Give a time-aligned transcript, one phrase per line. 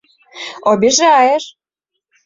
[0.71, 1.47] —Обижа-аешь!